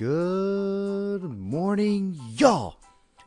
[0.00, 2.78] Good morning, y'all,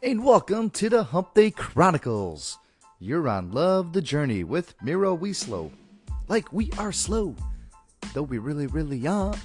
[0.01, 2.57] and welcome to the Hump Day Chronicles.
[2.99, 5.71] You're on Love the Journey with Miro Wieslow.
[6.27, 7.35] Like we are slow,
[8.15, 9.35] though we really, really are.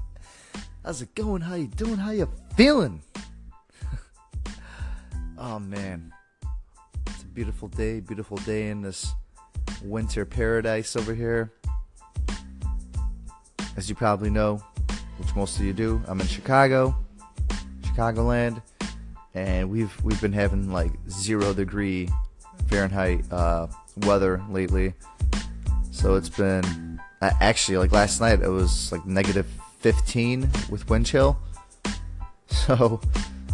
[0.82, 1.42] How's it going?
[1.42, 1.98] How you doing?
[1.98, 3.02] How you feeling?
[5.36, 6.14] oh man,
[7.08, 9.12] it's a beautiful day, beautiful day in this
[9.82, 11.52] winter paradise over here.
[13.76, 14.62] As you probably know,
[15.18, 16.94] which most of you do, I'm in Chicago,
[17.82, 18.62] Chicagoland,
[19.34, 22.08] and we've we've been having like zero degree
[22.66, 23.66] Fahrenheit uh,
[23.98, 24.94] weather lately.
[25.90, 29.46] So it's been uh, actually like last night it was like negative
[29.80, 31.38] 15 with wind chill.
[32.48, 33.00] So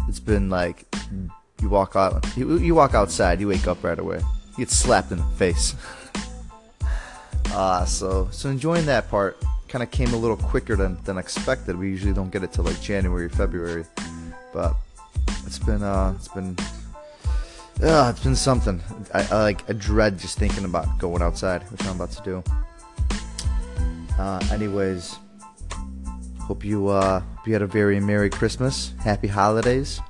[0.07, 0.85] it's been like
[1.61, 5.11] you walk out, you, you walk outside, you wake up right away, you get slapped
[5.11, 5.75] in the face.
[7.53, 9.37] Uh, so so enjoying that part
[9.71, 11.77] kind of came a little quicker than, than expected.
[11.77, 13.85] We usually don't get it till like January, February,
[14.53, 14.75] but
[15.45, 16.57] it's been uh, it's been
[17.81, 18.81] uh, it's been something.
[19.13, 22.43] I, I like I dread just thinking about going outside, which I'm about to do.
[24.19, 25.15] Uh, anyways,
[26.41, 30.01] hope you uh, hope you had a very merry Christmas, happy holidays,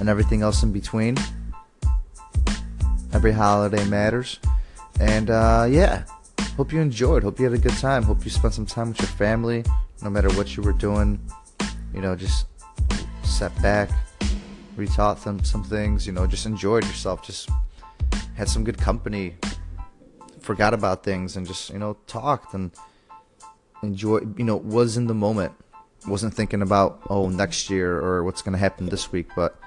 [0.00, 1.18] and everything else in between.
[3.12, 4.40] Every holiday matters,
[4.98, 6.04] and uh, yeah
[6.56, 7.22] hope you enjoyed.
[7.22, 8.02] Hope you had a good time.
[8.02, 9.64] Hope you spent some time with your family,
[10.02, 11.20] no matter what you were doing.
[11.92, 12.46] You know, just
[13.22, 13.90] sat back,
[14.76, 16.06] retaught them some things.
[16.06, 17.24] You know, just enjoyed yourself.
[17.24, 17.50] Just
[18.36, 19.36] had some good company.
[20.40, 22.70] Forgot about things and just you know talked and
[23.82, 24.38] enjoyed.
[24.38, 25.52] You know, was in the moment.
[26.06, 29.58] Wasn't thinking about oh next year or what's gonna happen this week, but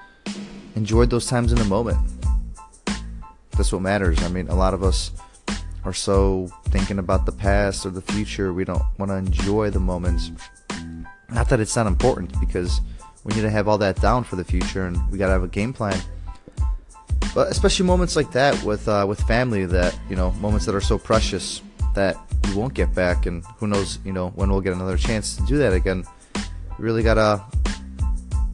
[0.76, 1.98] enjoyed those times in the moment.
[3.52, 4.22] That's what matters.
[4.22, 5.10] I mean, a lot of us
[5.84, 8.52] are so thinking about the past or the future.
[8.52, 10.30] We don't want to enjoy the moments.
[11.30, 12.80] Not that it's not important because
[13.24, 15.42] we need to have all that down for the future and we got to have
[15.42, 15.98] a game plan.
[17.34, 20.80] But especially moments like that with uh, with family that, you know, moments that are
[20.80, 21.62] so precious
[21.94, 22.16] that
[22.48, 25.42] you won't get back and who knows, you know, when we'll get another chance to
[25.46, 26.04] do that again.
[26.34, 27.44] You really got to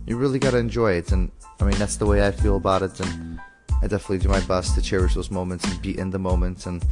[0.07, 2.83] you really got to enjoy it and I mean that's the way I feel about
[2.83, 3.41] it and
[3.83, 6.85] I definitely do my best to cherish those moments and be in the moments and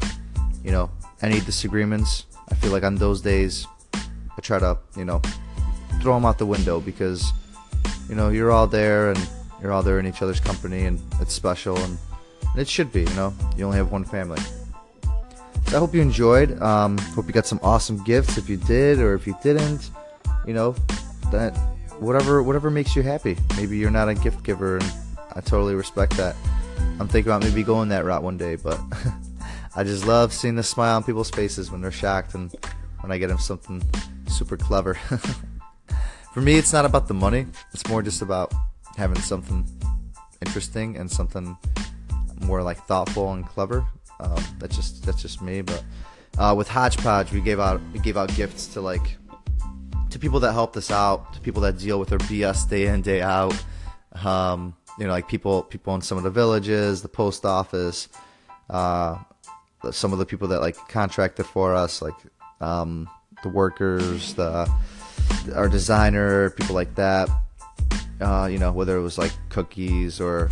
[0.65, 0.91] you know,
[1.23, 5.21] any disagreements, I feel like on those days, I try to, you know,
[6.01, 7.33] throw them out the window because,
[8.09, 9.29] you know, you're all there and
[9.61, 11.99] you're all there in each other's company and it's special and,
[12.53, 14.41] and it should be, you know, you only have one family.
[15.69, 16.61] So I hope you enjoyed.
[16.61, 19.91] Um, hope you got some awesome gifts if you did or if you didn't,
[20.47, 20.75] you know,
[21.31, 21.57] that
[21.99, 23.37] whatever whatever makes you happy.
[23.57, 24.93] Maybe you're not a gift giver and
[25.35, 26.37] I totally respect that.
[27.01, 28.79] I'm thinking about maybe going that route one day, but
[29.75, 32.55] I just love seeing the smile on people's faces when they're shocked and
[33.01, 33.83] when I get them something
[34.29, 34.95] super clever.
[36.35, 37.47] For me, it's not about the money.
[37.73, 38.53] It's more just about
[38.97, 39.67] having something
[40.45, 41.57] interesting and something
[42.41, 43.87] more like thoughtful and clever.
[44.21, 45.63] Um, that's just that's just me.
[45.63, 45.85] But
[46.39, 49.17] uh, with Hodgepodge, we gave out we gave out gifts to like
[50.11, 53.03] to people that helped us out, to people that deal with our BS day in
[53.03, 53.57] day out.
[54.25, 58.09] Um, you know, like people people in some of the villages, the post office,
[58.69, 59.19] uh,
[59.91, 62.15] some of the people that like contracted for us, like
[62.61, 63.09] um,
[63.43, 64.71] the workers, the
[65.55, 67.29] our designer, people like that.
[68.21, 70.49] Uh, you know, whether it was like cookies or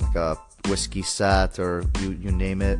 [0.00, 0.38] like a
[0.68, 2.78] whiskey set or you you name it.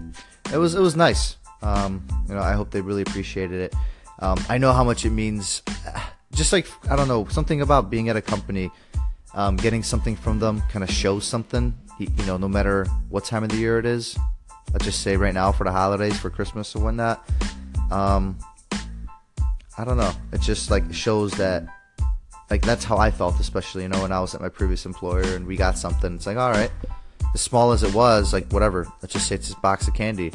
[0.53, 1.37] It was it was nice.
[1.63, 3.75] Um, you know, I hope they really appreciated it.
[4.21, 5.63] Um, I know how much it means.
[6.33, 8.71] Just like I don't know, something about being at a company,
[9.35, 11.75] um, getting something from them kind of shows something.
[11.99, 14.19] You know, no matter what time of the year it is,
[14.73, 17.29] let's just say right now for the holidays, for Christmas or whatnot.
[17.91, 18.39] Um,
[19.77, 20.13] I don't know.
[20.33, 21.67] It just like shows that,
[22.51, 25.35] like that's how I felt, especially you know when I was at my previous employer
[25.35, 26.15] and we got something.
[26.15, 26.71] It's like all right,
[27.35, 28.87] as small as it was, like whatever.
[29.03, 30.33] Let's just say it's this box of candy.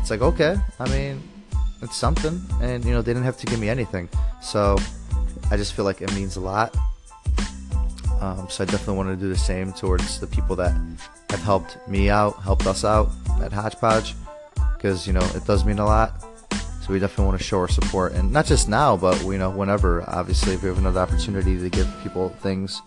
[0.00, 1.22] It's like okay, I mean,
[1.80, 4.08] it's something, and you know they didn't have to give me anything,
[4.42, 4.76] so
[5.50, 6.76] I just feel like it means a lot.
[8.20, 10.74] Um, so I definitely want to do the same towards the people that
[11.34, 13.10] have helped me out, helped us out
[13.42, 14.14] at Hodgepodge,
[14.76, 16.22] because you know it does mean a lot.
[16.52, 19.50] So we definitely want to show our support, and not just now, but you know
[19.50, 20.08] whenever.
[20.08, 22.80] Obviously, if we have another opportunity to give people things,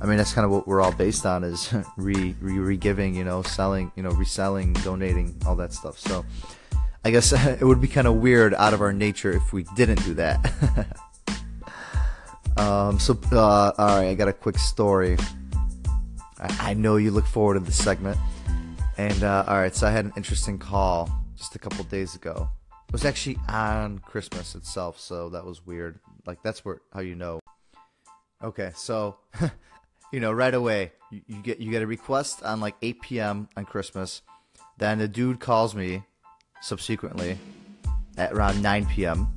[0.00, 3.14] I mean that's kind of what we're all based on is re re re giving,
[3.14, 5.98] you know, selling, you know, reselling, donating, all that stuff.
[5.98, 6.24] So
[7.04, 10.02] I guess it would be kind of weird out of our nature if we didn't
[10.04, 10.88] do that.
[12.56, 15.18] um, so uh, all right, I got a quick story.
[16.60, 18.18] I, know you look forward to this segment.
[18.96, 22.48] And uh, all right, so I had an interesting call just a couple days ago.
[22.88, 25.98] It was actually on Christmas itself, so that was weird.
[26.26, 27.40] Like that's where how you know.
[28.42, 29.16] Okay, so
[30.12, 33.48] you know, right away you, you get you get a request on like 8 p.m.
[33.56, 34.22] on Christmas.
[34.78, 36.02] Then the dude calls me
[36.60, 37.38] subsequently
[38.16, 39.28] at around 9 p.m.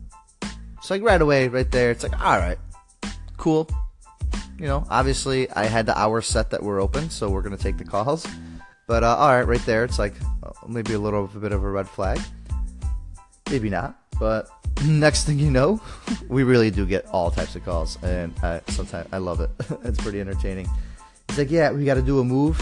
[0.77, 1.91] It's like right away, right there.
[1.91, 2.57] It's like, all right,
[3.37, 3.69] cool.
[4.59, 7.77] You know, obviously I had the hour set that we're open, so we're gonna take
[7.77, 8.25] the calls.
[8.87, 11.69] But uh, all right, right there, it's like uh, maybe a little bit of a
[11.69, 12.19] red flag.
[13.51, 14.49] Maybe not, but
[14.85, 15.79] next thing you know,
[16.27, 19.49] we really do get all types of calls, and I, sometimes I love it.
[19.83, 20.67] it's pretty entertaining.
[21.29, 22.59] It's like, yeah, we got to do a move,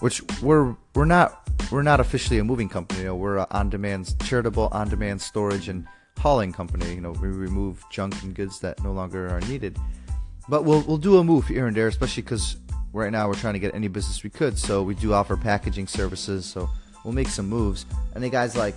[0.00, 3.00] which we're we're not we're not officially a moving company.
[3.00, 5.86] You know, we're a on-demand charitable on-demand storage and
[6.18, 6.94] hauling company.
[6.94, 9.78] You know, we remove junk and goods that no longer are needed.
[10.48, 12.56] But we'll we'll do a move here and there, especially because
[12.92, 14.58] right now we're trying to get any business we could.
[14.58, 16.46] So we do offer packaging services.
[16.46, 16.68] So
[17.04, 17.86] we'll make some moves.
[18.14, 18.74] And the guy's like,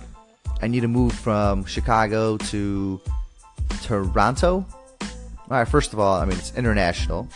[0.62, 3.00] I need to move from Chicago to
[3.82, 4.66] Toronto.
[5.00, 7.28] All right, first of all, I mean it's international.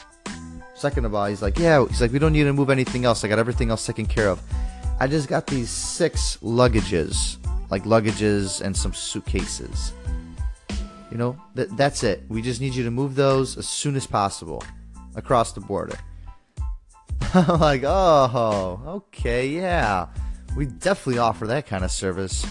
[0.74, 3.24] Second of all, he's like, yeah, he's like, we don't need to move anything else.
[3.24, 4.42] I got everything else taken care of.
[5.00, 7.36] I just got these six luggages,
[7.70, 9.92] like luggages and some suitcases.
[11.14, 12.24] You know, th- that's it.
[12.28, 14.64] We just need you to move those as soon as possible
[15.14, 15.96] across the border.
[17.34, 20.08] I'm like, oh, okay, yeah.
[20.56, 22.44] We definitely offer that kind of service.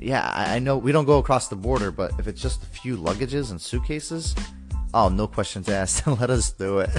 [0.00, 2.66] Yeah, I, I know we don't go across the border, but if it's just a
[2.66, 4.34] few luggages and suitcases,
[4.92, 6.04] oh, no questions asked.
[6.08, 6.90] Let us do it.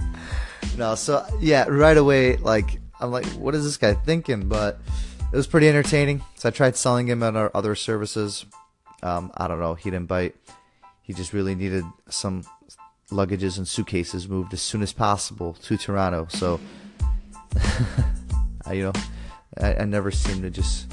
[0.76, 4.50] no, so yeah, right away, like, I'm like, what is this guy thinking?
[4.50, 4.82] But
[5.32, 6.22] it was pretty entertaining.
[6.34, 8.44] So I tried selling him on our other services.
[9.02, 9.74] Um, I don't know.
[9.74, 10.36] He didn't bite.
[11.02, 12.44] He just really needed some
[13.10, 16.26] luggages and suitcases moved as soon as possible to Toronto.
[16.30, 16.60] So,
[18.66, 18.92] I, you know,
[19.60, 20.86] I, I, never seem to just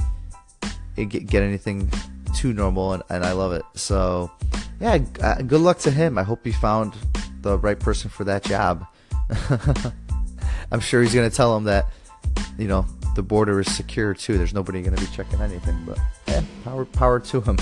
[0.95, 1.91] get, get anything
[2.35, 3.63] too normal, and, and I love it.
[3.75, 4.31] So,
[4.79, 6.17] yeah, uh, good luck to him.
[6.17, 6.95] I hope he found
[7.41, 8.87] the right person for that job.
[10.71, 11.87] I'm sure he's gonna tell him that,
[12.57, 14.37] you know, the border is secure too.
[14.37, 15.83] There's nobody gonna be checking anything.
[15.85, 17.57] But yeah, power power to him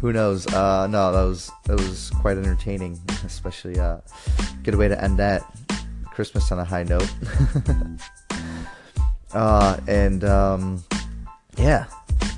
[0.00, 0.46] who knows?
[0.46, 3.98] Uh, no, that was that was quite entertaining, especially uh,
[4.62, 5.42] good way to end that
[6.10, 7.12] Christmas on a high note.
[9.32, 10.84] uh, and um,
[11.56, 11.86] yeah,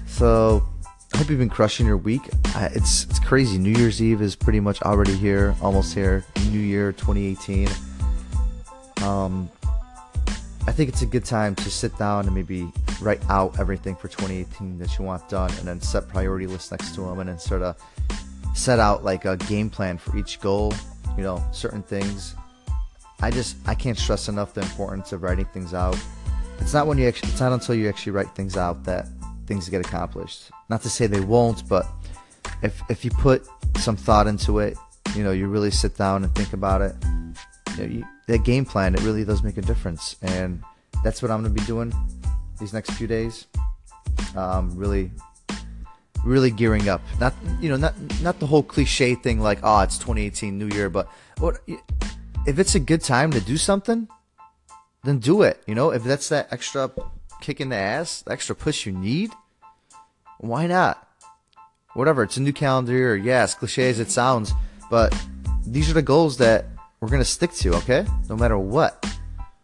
[0.06, 0.66] so
[1.14, 2.22] I hope you've been crushing your week.
[2.54, 3.58] Uh, it's it's crazy.
[3.58, 6.24] New Year's Eve is pretty much already here, almost here.
[6.50, 7.68] New Year 2018.
[9.02, 9.50] Um,
[10.68, 12.70] I think it's a good time to sit down and maybe
[13.00, 16.94] write out everything for 2018 that you want done, and then set priority lists next
[16.96, 17.74] to them, and then sort of
[18.54, 20.74] set out like a game plan for each goal.
[21.16, 22.34] You know, certain things.
[23.22, 25.98] I just I can't stress enough the importance of writing things out.
[26.58, 27.30] It's not when you actually.
[27.30, 29.08] It's not until you actually write things out that
[29.46, 30.50] things get accomplished.
[30.68, 31.86] Not to say they won't, but
[32.62, 33.48] if if you put
[33.78, 34.76] some thought into it,
[35.16, 36.94] you know, you really sit down and think about it.
[37.70, 40.16] You know, you, that game plan, it really does make a difference.
[40.22, 40.62] And
[41.02, 41.92] that's what I'm going to be doing
[42.60, 43.46] these next few days.
[44.36, 45.10] Um, really,
[46.24, 47.00] really gearing up.
[47.18, 50.88] Not, you know, not not the whole cliche thing like, oh, it's 2018 New Year,
[50.90, 51.08] but
[51.38, 51.60] what
[52.46, 54.08] if it's a good time to do something,
[55.04, 55.62] then do it.
[55.66, 56.90] You know, if that's that extra
[57.40, 59.32] kick in the ass, the extra push you need,
[60.38, 61.06] why not?
[61.94, 63.16] Whatever, it's a new calendar year.
[63.16, 64.52] Yes, cliche as it sounds,
[64.90, 65.16] but
[65.66, 66.66] these are the goals that
[67.00, 68.06] we're going to stick to, okay?
[68.28, 69.00] No matter what.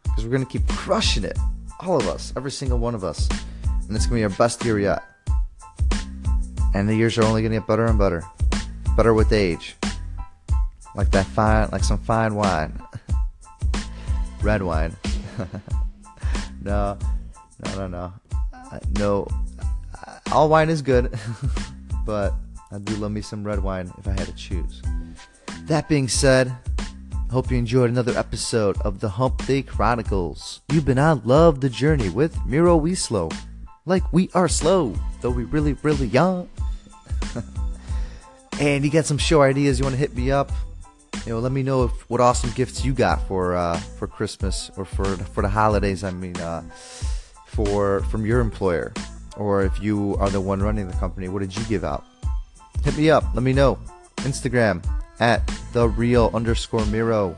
[0.03, 1.39] Because we're going to keep crushing it.
[1.81, 2.33] All of us.
[2.37, 3.29] Every single one of us.
[3.87, 5.03] And it's going to be our best year yet.
[6.75, 8.23] And the years are only going to get better and better.
[8.97, 9.77] Better with age.
[10.95, 12.81] Like that fine, like some fine wine.
[14.43, 14.97] Red wine.
[16.63, 16.97] no,
[17.65, 18.13] no, no, no.
[18.99, 19.29] No,
[20.33, 21.17] all wine is good.
[22.07, 22.35] but
[22.73, 24.83] I do love me some red wine if I had to choose.
[25.63, 26.53] That being said,
[27.35, 30.61] Hope you enjoyed another episode of the Hump Day Chronicles.
[30.71, 33.29] You've been on Love the Journey with Miro Wieslow.
[33.87, 36.49] Like we are slow, though we really, really young.
[38.61, 40.53] and you got some show ideas you want to hit me up?
[41.27, 44.71] You know, let me know if, what awesome gifts you got for uh, for Christmas
[44.77, 46.05] or for for the holidays.
[46.05, 46.63] I mean, uh,
[47.47, 48.95] for from your employer,
[49.37, 52.05] or if you are the one running the company, what did you give out?
[52.85, 53.25] Hit me up.
[53.35, 53.77] Let me know.
[54.19, 54.85] Instagram
[55.21, 57.37] at the real underscore Miro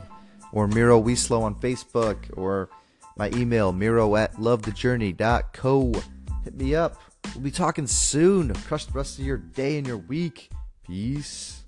[0.51, 2.69] or Miro Wieslow on Facebook or
[3.17, 5.91] my email Miro at lovethejourney.co.
[6.43, 6.97] Hit me up.
[7.33, 8.53] We'll be talking soon.
[8.53, 10.49] Crush the rest of your day and your week.
[10.85, 11.63] Peace.